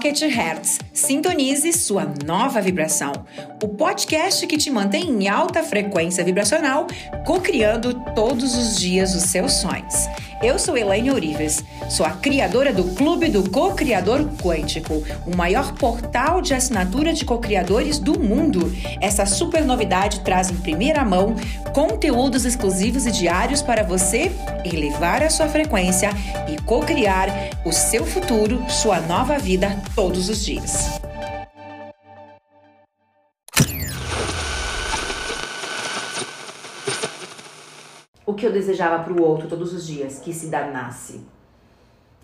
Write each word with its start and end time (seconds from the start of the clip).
Rocket 0.00 0.22
Hertz. 0.34 0.78
Sintonize 0.94 1.74
sua 1.74 2.10
nova 2.24 2.62
vibração. 2.62 3.12
O 3.62 3.68
podcast 3.68 4.46
que 4.46 4.56
te 4.56 4.70
mantém 4.70 5.10
em 5.10 5.28
alta 5.28 5.62
frequência 5.62 6.24
vibracional, 6.24 6.86
co-criando 7.26 7.92
todos 8.14 8.56
os 8.56 8.78
dias 8.80 9.14
os 9.14 9.24
seus 9.24 9.52
sonhos. 9.52 10.08
Eu 10.42 10.58
sou 10.58 10.78
Elaine 10.78 11.10
Orives, 11.10 11.62
sou 11.90 12.06
a 12.06 12.12
criadora 12.12 12.72
do 12.72 12.84
Clube 12.94 13.28
do 13.28 13.50
Co-Criador 13.50 14.30
Quântico, 14.42 15.04
o 15.26 15.36
maior 15.36 15.74
portal 15.74 16.40
de 16.40 16.54
assinatura 16.54 17.12
de 17.12 17.26
co-criadores 17.26 17.98
do 17.98 18.18
mundo. 18.18 18.72
Essa 18.98 19.26
super 19.26 19.62
novidade 19.62 20.20
traz 20.20 20.50
em 20.50 20.56
primeira 20.56 21.04
mão 21.04 21.36
conteúdos 21.74 22.46
exclusivos 22.46 23.04
e 23.04 23.12
diários 23.12 23.60
para 23.60 23.82
você 23.82 24.32
elevar 24.64 25.22
a 25.22 25.28
sua 25.28 25.48
frequência 25.48 26.08
e 26.48 26.56
co-criar 26.62 27.28
o 27.62 27.72
seu 27.72 28.06
futuro, 28.06 28.64
sua 28.70 29.00
nova 29.00 29.38
vida 29.38 29.76
todos 29.94 30.30
os 30.30 30.42
dias. 30.42 30.98
Que 38.40 38.46
eu 38.46 38.52
desejava 38.52 39.04
para 39.04 39.12
o 39.12 39.22
outro 39.22 39.46
todos 39.46 39.72
os 39.72 39.86
dias, 39.86 40.18
que 40.18 40.32
se 40.32 40.46
danasse, 40.46 41.20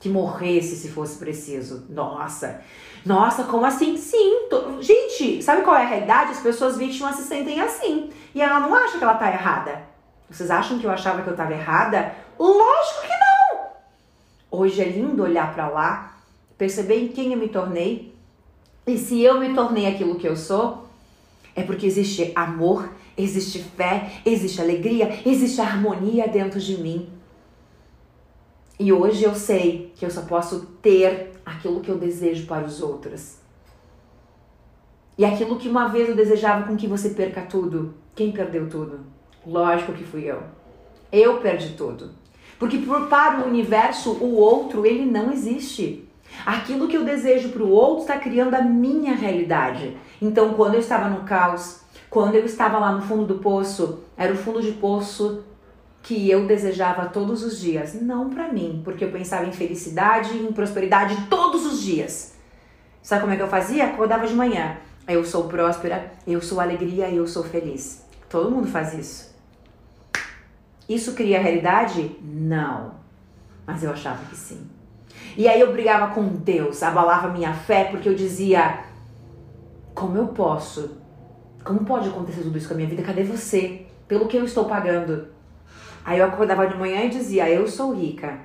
que 0.00 0.08
morresse 0.08 0.74
se 0.74 0.88
fosse 0.88 1.18
preciso. 1.18 1.84
Nossa, 1.90 2.60
nossa, 3.04 3.44
como 3.44 3.64
assim? 3.64 3.96
Sim, 3.96 4.48
tô... 4.50 4.82
gente, 4.82 5.42
sabe 5.42 5.62
qual 5.62 5.76
é 5.76 5.84
a 5.84 5.86
realidade? 5.86 6.32
As 6.32 6.40
pessoas 6.40 6.76
vítimas 6.76 7.14
se 7.16 7.22
sentem 7.22 7.60
assim 7.60 8.10
e 8.34 8.40
ela 8.40 8.58
não 8.58 8.74
acha 8.74 8.98
que 8.98 9.04
ela 9.04 9.14
tá 9.14 9.30
errada. 9.30 9.82
Vocês 10.28 10.50
acham 10.50 10.78
que 10.78 10.86
eu 10.86 10.90
achava 10.90 11.22
que 11.22 11.28
eu 11.28 11.36
tava 11.36 11.52
errada? 11.52 12.12
Lógico 12.38 13.02
que 13.02 13.08
não. 13.08 13.66
Hoje 14.50 14.82
é 14.82 14.88
lindo 14.88 15.22
olhar 15.22 15.54
para 15.54 15.68
lá, 15.68 16.16
perceber 16.58 16.98
em 17.00 17.08
quem 17.08 17.32
eu 17.32 17.38
me 17.38 17.48
tornei 17.48 18.16
e 18.86 18.98
se 18.98 19.20
eu 19.20 19.38
me 19.38 19.54
tornei 19.54 19.86
aquilo 19.86 20.16
que 20.16 20.26
eu 20.26 20.36
sou, 20.36 20.86
é 21.54 21.62
porque 21.62 21.86
existe 21.86 22.32
amor 22.34 22.88
existe 23.16 23.58
fé, 23.58 24.20
existe 24.24 24.60
alegria, 24.60 25.20
existe 25.24 25.60
harmonia 25.60 26.28
dentro 26.28 26.60
de 26.60 26.76
mim. 26.76 27.08
E 28.78 28.92
hoje 28.92 29.24
eu 29.24 29.34
sei 29.34 29.92
que 29.96 30.04
eu 30.04 30.10
só 30.10 30.22
posso 30.22 30.66
ter 30.82 31.32
aquilo 31.44 31.80
que 31.80 31.88
eu 31.88 31.96
desejo 31.96 32.46
para 32.46 32.66
os 32.66 32.82
outros. 32.82 33.36
E 35.16 35.24
aquilo 35.24 35.56
que 35.56 35.68
uma 35.68 35.88
vez 35.88 36.08
eu 36.08 36.14
desejava 36.14 36.66
com 36.66 36.76
que 36.76 36.86
você 36.86 37.10
perca 37.10 37.40
tudo. 37.40 37.94
Quem 38.14 38.32
perdeu 38.32 38.68
tudo? 38.68 39.00
Lógico 39.46 39.94
que 39.94 40.04
fui 40.04 40.24
eu. 40.24 40.42
Eu 41.10 41.38
perdi 41.38 41.70
tudo. 41.74 42.10
Porque 42.58 42.78
para 43.08 43.40
o 43.42 43.48
universo, 43.48 44.10
o 44.12 44.36
outro, 44.36 44.84
ele 44.84 45.06
não 45.06 45.32
existe. 45.32 46.06
Aquilo 46.44 46.88
que 46.88 46.96
eu 46.96 47.04
desejo 47.04 47.50
para 47.50 47.62
o 47.62 47.70
outro 47.70 48.02
está 48.02 48.18
criando 48.18 48.54
a 48.54 48.60
minha 48.60 49.14
realidade. 49.14 49.96
Então, 50.20 50.54
quando 50.54 50.74
eu 50.74 50.80
estava 50.80 51.08
no 51.08 51.24
caos, 51.24 51.80
quando 52.16 52.34
eu 52.34 52.46
estava 52.46 52.78
lá 52.78 52.92
no 52.92 53.02
fundo 53.02 53.26
do 53.26 53.34
poço, 53.40 53.98
era 54.16 54.32
o 54.32 54.36
fundo 54.38 54.62
de 54.62 54.72
poço 54.72 55.44
que 56.02 56.30
eu 56.30 56.46
desejava 56.46 57.10
todos 57.10 57.44
os 57.44 57.60
dias. 57.60 57.92
Não 57.92 58.30
para 58.30 58.50
mim, 58.50 58.80
porque 58.82 59.04
eu 59.04 59.12
pensava 59.12 59.44
em 59.44 59.52
felicidade 59.52 60.32
e 60.32 60.46
em 60.46 60.50
prosperidade 60.50 61.26
todos 61.28 61.66
os 61.66 61.82
dias. 61.82 62.34
Sabe 63.02 63.20
como 63.20 63.34
é 63.34 63.36
que 63.36 63.42
eu 63.42 63.48
fazia? 63.48 63.84
Acordava 63.84 64.26
de 64.26 64.32
manhã. 64.32 64.78
Eu 65.06 65.26
sou 65.26 65.44
próspera, 65.44 66.10
eu 66.26 66.40
sou 66.40 66.58
alegria, 66.58 67.10
eu 67.10 67.26
sou 67.26 67.44
feliz. 67.44 68.02
Todo 68.30 68.50
mundo 68.50 68.66
faz 68.66 68.94
isso. 68.94 69.36
Isso 70.88 71.12
cria 71.12 71.38
realidade? 71.38 72.16
Não. 72.22 72.92
Mas 73.66 73.84
eu 73.84 73.90
achava 73.90 74.24
que 74.24 74.36
sim. 74.36 74.66
E 75.36 75.46
aí 75.46 75.60
eu 75.60 75.70
brigava 75.70 76.14
com 76.14 76.26
Deus, 76.26 76.82
abalava 76.82 77.28
minha 77.28 77.52
fé, 77.52 77.84
porque 77.84 78.08
eu 78.08 78.14
dizia: 78.14 78.84
como 79.94 80.16
eu 80.16 80.28
posso 80.28 81.04
como 81.66 81.84
pode 81.84 82.08
acontecer 82.08 82.42
tudo 82.42 82.56
isso 82.56 82.68
com 82.68 82.74
a 82.74 82.76
minha 82.76 82.88
vida? 82.88 83.02
Cadê 83.02 83.24
você? 83.24 83.86
Pelo 84.06 84.28
que 84.28 84.36
eu 84.36 84.44
estou 84.44 84.66
pagando? 84.66 85.26
Aí 86.04 86.20
eu 86.20 86.26
acordava 86.26 86.66
de 86.68 86.76
manhã 86.78 87.02
e 87.02 87.10
dizia: 87.10 87.50
Eu 87.50 87.66
sou 87.66 87.92
rica. 87.92 88.38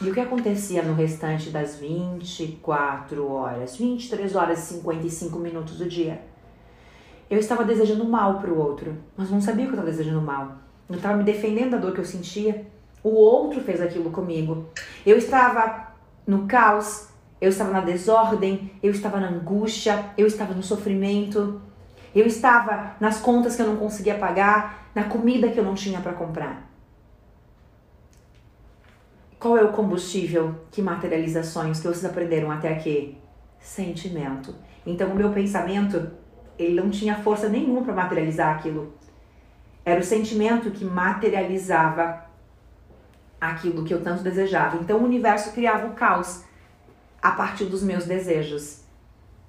E 0.00 0.08
o 0.08 0.14
que 0.14 0.20
acontecia 0.20 0.82
no 0.82 0.94
restante 0.94 1.50
das 1.50 1.76
24 1.76 3.28
horas, 3.28 3.76
23 3.76 4.34
horas 4.34 4.58
e 4.60 4.74
55 4.74 5.38
minutos 5.38 5.76
do 5.76 5.86
dia? 5.86 6.22
Eu 7.28 7.38
estava 7.38 7.64
desejando 7.64 8.04
mal 8.04 8.38
para 8.38 8.50
o 8.50 8.58
outro, 8.58 8.96
mas 9.16 9.30
não 9.30 9.40
sabia 9.40 9.64
que 9.64 9.72
eu 9.72 9.74
estava 9.74 9.90
desejando 9.90 10.22
mal. 10.22 10.58
Eu 10.88 10.96
estava 10.96 11.16
me 11.16 11.24
defendendo 11.24 11.72
da 11.72 11.78
dor 11.78 11.92
que 11.92 12.00
eu 12.00 12.04
sentia. 12.04 12.66
O 13.02 13.10
outro 13.10 13.60
fez 13.60 13.80
aquilo 13.80 14.10
comigo. 14.10 14.66
Eu 15.04 15.18
estava 15.18 15.92
no 16.26 16.46
caos, 16.46 17.08
eu 17.40 17.50
estava 17.50 17.70
na 17.70 17.80
desordem, 17.80 18.70
eu 18.82 18.90
estava 18.90 19.20
na 19.20 19.28
angústia, 19.28 20.12
eu 20.16 20.26
estava 20.26 20.54
no 20.54 20.62
sofrimento. 20.62 21.60
Eu 22.14 22.26
estava 22.26 22.96
nas 22.98 23.20
contas 23.20 23.54
que 23.54 23.62
eu 23.62 23.66
não 23.66 23.76
conseguia 23.76 24.18
pagar, 24.18 24.90
na 24.94 25.04
comida 25.04 25.48
que 25.48 25.58
eu 25.58 25.64
não 25.64 25.74
tinha 25.74 26.00
para 26.00 26.12
comprar. 26.12 26.68
Qual 29.38 29.56
é 29.56 29.62
o 29.62 29.72
combustível 29.72 30.54
que 30.70 30.82
materializa 30.82 31.42
sonhos 31.42 31.78
que 31.78 31.86
vocês 31.86 32.04
aprenderam 32.04 32.50
até 32.50 32.72
aqui? 32.72 33.16
Sentimento. 33.58 34.54
Então 34.84 35.10
o 35.10 35.14
meu 35.14 35.30
pensamento, 35.30 36.10
ele 36.58 36.80
não 36.80 36.90
tinha 36.90 37.16
força 37.16 37.48
nenhuma 37.48 37.82
para 37.82 37.94
materializar 37.94 38.56
aquilo. 38.56 38.92
Era 39.84 40.00
o 40.00 40.04
sentimento 40.04 40.70
que 40.70 40.84
materializava 40.84 42.24
aquilo 43.40 43.84
que 43.84 43.94
eu 43.94 44.02
tanto 44.02 44.22
desejava. 44.22 44.76
Então 44.76 44.98
o 44.98 45.04
universo 45.04 45.52
criava 45.52 45.86
o 45.86 45.94
caos 45.94 46.44
a 47.22 47.30
partir 47.30 47.64
dos 47.66 47.82
meus 47.82 48.04
desejos. 48.04 48.82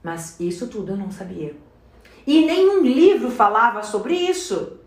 Mas 0.02 0.40
isso 0.40 0.68
tudo 0.68 0.94
eu 0.94 0.98
não 0.98 1.12
sabia. 1.12 1.56
E 2.26 2.46
nenhum 2.46 2.82
livro 2.82 3.32
falava 3.32 3.84
sobre 3.84 4.14
isso. 4.16 4.80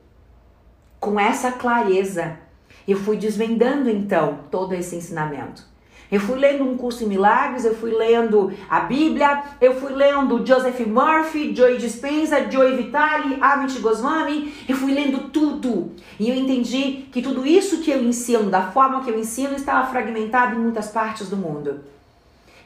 Com 1.01 1.19
essa 1.19 1.53
clareza, 1.53 2.39
eu 2.87 2.97
fui 2.97 3.17
desvendando 3.17 3.91
então 3.91 4.41
todo 4.51 4.75
esse 4.75 4.97
ensinamento. 4.97 5.75
Eu 6.13 6.21
fui 6.21 6.39
lendo 6.39 6.65
um 6.65 6.77
curso 6.77 7.03
em 7.03 7.09
milagres, 7.09 7.65
eu 7.65 7.75
fui 7.75 7.91
lendo 7.91 8.53
a 8.69 8.81
Bíblia, 8.81 9.43
eu 9.61 9.75
fui 9.75 9.93
lendo 9.93 10.47
Joseph 10.47 10.79
Murphy, 10.87 11.55
Joy 11.57 11.79
Dispenza, 11.79 12.49
Joy 12.51 12.77
Vitale, 12.77 13.39
Amit 13.41 13.79
Goswami, 13.81 14.55
eu 14.69 14.77
fui 14.77 14.93
lendo 14.93 15.31
tudo. 15.31 15.93
E 16.21 16.29
eu 16.29 16.37
entendi 16.37 17.07
que 17.11 17.23
tudo 17.23 17.47
isso 17.47 17.81
que 17.81 17.91
eu 17.91 18.03
ensino, 18.05 18.51
da 18.51 18.71
forma 18.71 19.03
que 19.03 19.11
eu 19.11 19.19
ensino, 19.19 19.55
estava 19.55 19.87
fragmentado 19.89 20.55
em 20.55 20.59
muitas 20.59 20.89
partes 20.89 21.29
do 21.29 21.37
mundo. 21.37 21.81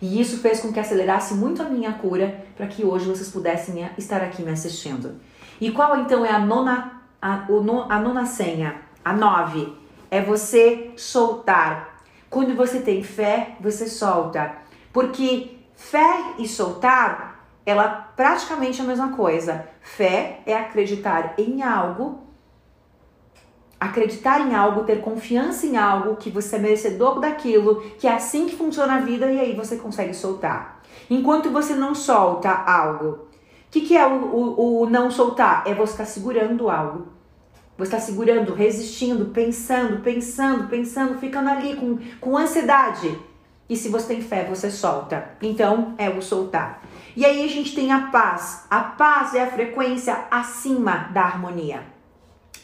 E 0.00 0.20
isso 0.20 0.38
fez 0.38 0.60
com 0.60 0.72
que 0.72 0.78
acelerasse 0.78 1.34
muito 1.34 1.62
a 1.62 1.66
minha 1.66 1.92
cura 1.94 2.44
para 2.56 2.66
que 2.66 2.84
hoje 2.84 3.06
vocês 3.06 3.28
pudessem 3.28 3.88
estar 3.98 4.22
aqui 4.22 4.42
me 4.42 4.50
assistindo. 4.50 5.20
E 5.60 5.70
qual 5.70 5.98
então 5.98 6.24
é 6.24 6.30
a 6.30 6.38
nona, 6.38 7.02
a, 7.20 7.46
a 7.88 7.98
nona 7.98 8.26
senha? 8.26 8.82
A 9.04 9.12
nove 9.12 9.72
é 10.10 10.20
você 10.20 10.92
soltar. 10.96 12.02
Quando 12.30 12.54
você 12.54 12.80
tem 12.80 13.02
fé, 13.02 13.56
você 13.60 13.88
solta. 13.88 14.52
Porque 14.92 15.56
fé 15.74 16.34
e 16.38 16.46
soltar, 16.46 17.46
ela 17.64 17.88
praticamente 17.88 18.80
é 18.80 18.84
a 18.84 18.86
mesma 18.86 19.12
coisa. 19.12 19.66
Fé 19.80 20.40
é 20.46 20.54
acreditar 20.54 21.34
em 21.38 21.62
algo 21.62 22.27
acreditar 23.80 24.40
em 24.40 24.54
algo, 24.54 24.84
ter 24.84 25.00
confiança 25.00 25.66
em 25.66 25.76
algo, 25.76 26.16
que 26.16 26.30
você 26.30 26.56
é 26.56 26.58
merecedor 26.58 27.20
daquilo, 27.20 27.80
que 27.98 28.06
é 28.06 28.12
assim 28.12 28.46
que 28.46 28.56
funciona 28.56 28.96
a 28.96 29.00
vida 29.00 29.30
e 29.30 29.38
aí 29.38 29.54
você 29.54 29.76
consegue 29.76 30.14
soltar. 30.14 30.82
Enquanto 31.08 31.50
você 31.50 31.74
não 31.74 31.94
solta 31.94 32.50
algo, 32.50 33.06
o 33.68 33.70
que, 33.70 33.82
que 33.82 33.96
é 33.96 34.06
o, 34.06 34.24
o, 34.24 34.82
o, 34.82 34.90
não 34.90 35.10
soltar? 35.10 35.62
É 35.66 35.74
você 35.74 35.92
estar 35.92 36.04
tá 36.04 36.10
segurando 36.10 36.68
algo. 36.68 37.08
Você 37.76 37.94
está 37.94 38.00
segurando, 38.00 38.54
resistindo, 38.54 39.26
pensando, 39.26 40.00
pensando, 40.00 40.68
pensando, 40.68 41.18
ficando 41.18 41.48
ali 41.48 41.76
com, 41.76 41.98
com 42.20 42.36
ansiedade. 42.36 43.16
E 43.68 43.76
se 43.76 43.88
você 43.88 44.14
tem 44.14 44.22
fé, 44.22 44.44
você 44.44 44.70
solta. 44.70 45.30
Então 45.40 45.94
é 45.98 46.08
o 46.08 46.20
soltar. 46.20 46.82
E 47.14 47.24
aí 47.24 47.44
a 47.44 47.48
gente 47.48 47.74
tem 47.74 47.92
a 47.92 48.08
paz. 48.08 48.64
A 48.70 48.80
paz 48.80 49.34
é 49.34 49.42
a 49.42 49.50
frequência 49.50 50.26
acima 50.30 51.10
da 51.12 51.22
harmonia. 51.22 51.97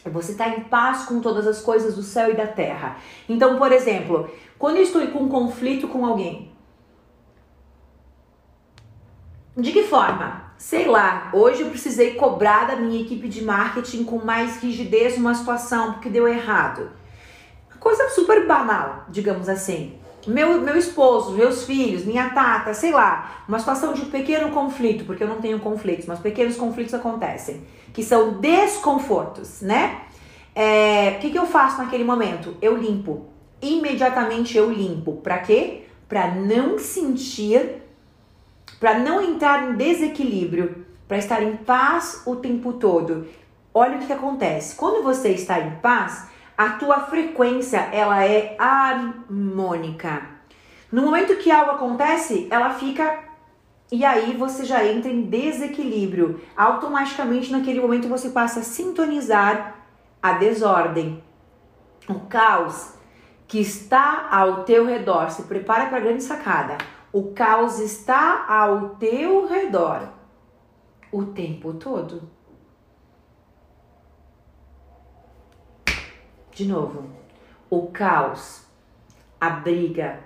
É 0.05 0.09
você 0.09 0.33
estar 0.33 0.45
tá 0.45 0.51
em 0.51 0.61
paz 0.61 1.05
com 1.05 1.19
todas 1.19 1.47
as 1.47 1.61
coisas 1.61 1.95
do 1.95 2.03
céu 2.03 2.29
e 2.29 2.35
da 2.35 2.45
terra. 2.45 2.97
Então, 3.27 3.57
por 3.57 3.71
exemplo, 3.71 4.29
quando 4.59 4.77
eu 4.77 4.83
estou 4.83 5.05
com 5.07 5.23
um 5.23 5.27
conflito 5.27 5.87
com 5.87 6.05
alguém, 6.05 6.55
de 9.57 9.71
que 9.71 9.83
forma? 9.83 10.53
Sei 10.57 10.85
lá, 10.85 11.31
hoje 11.33 11.61
eu 11.61 11.69
precisei 11.69 12.13
cobrar 12.13 12.67
da 12.67 12.75
minha 12.75 13.01
equipe 13.01 13.27
de 13.27 13.43
marketing 13.43 14.03
com 14.03 14.23
mais 14.23 14.61
rigidez 14.61 15.17
uma 15.17 15.33
situação 15.33 15.93
porque 15.93 16.09
deu 16.09 16.27
errado. 16.27 16.91
Coisa 17.79 18.09
super 18.09 18.47
banal, 18.47 19.05
digamos 19.09 19.49
assim. 19.49 19.99
Meu, 20.27 20.59
meu 20.61 20.77
esposo, 20.77 21.31
meus 21.31 21.65
filhos, 21.65 22.03
minha 22.05 22.29
tata, 22.31 22.73
sei 22.73 22.91
lá, 22.91 23.43
uma 23.47 23.59
situação 23.59 23.93
de 23.93 24.05
pequeno 24.05 24.51
conflito, 24.51 25.05
porque 25.05 25.23
eu 25.23 25.27
não 25.27 25.41
tenho 25.41 25.59
conflitos, 25.59 26.05
mas 26.05 26.19
pequenos 26.19 26.55
conflitos 26.55 26.93
acontecem 26.93 27.63
que 27.93 28.03
são 28.03 28.33
desconfortos, 28.33 29.61
né? 29.61 30.01
É, 30.53 31.15
o 31.17 31.19
que, 31.19 31.29
que 31.29 31.39
eu 31.39 31.45
faço 31.45 31.77
naquele 31.77 32.03
momento? 32.03 32.57
Eu 32.61 32.75
limpo. 32.75 33.27
Imediatamente 33.61 34.57
eu 34.57 34.69
limpo. 34.69 35.13
Para 35.13 35.39
quê? 35.39 35.83
Para 36.07 36.33
não 36.35 36.77
sentir 36.77 37.81
para 38.79 38.99
não 38.99 39.21
entrar 39.21 39.69
em 39.69 39.75
desequilíbrio, 39.75 40.85
para 41.07 41.17
estar 41.17 41.41
em 41.41 41.55
paz 41.55 42.23
o 42.25 42.35
tempo 42.35 42.73
todo. 42.73 43.27
Olha 43.73 43.95
o 43.95 43.99
que, 43.99 44.07
que 44.07 44.13
acontece. 44.13 44.75
Quando 44.75 45.03
você 45.03 45.29
está 45.29 45.59
em 45.59 45.71
paz, 45.77 46.27
a 46.57 46.69
tua 46.71 47.01
frequência 47.01 47.79
ela 47.91 48.25
é 48.25 48.55
harmônica. 48.57 50.21
No 50.91 51.01
momento 51.01 51.35
que 51.37 51.51
algo 51.51 51.71
acontece, 51.71 52.47
ela 52.49 52.71
fica 52.71 53.25
e 53.91 54.03
aí 54.03 54.35
você 54.35 54.65
já 54.65 54.83
entra 54.83 55.11
em 55.11 55.23
desequilíbrio. 55.23 56.41
Automaticamente 56.55 57.51
naquele 57.51 57.79
momento 57.79 58.07
você 58.07 58.29
passa 58.29 58.61
a 58.61 58.63
sintonizar 58.63 59.75
a 60.21 60.33
desordem, 60.33 61.23
o 62.09 62.21
caos 62.21 62.93
que 63.47 63.59
está 63.59 64.27
ao 64.31 64.63
teu 64.63 64.85
redor. 64.85 65.29
Se 65.29 65.43
prepara 65.43 65.85
para 65.85 65.97
a 65.97 66.01
grande 66.01 66.23
sacada. 66.23 66.77
O 67.13 67.31
caos 67.33 67.79
está 67.79 68.45
ao 68.47 68.95
teu 68.95 69.47
redor 69.47 70.09
o 71.11 71.25
tempo 71.25 71.73
todo. 71.73 72.34
De 76.55 76.65
novo, 76.65 77.09
o 77.69 77.87
caos, 77.87 78.63
a 79.41 79.49
briga, 79.49 80.21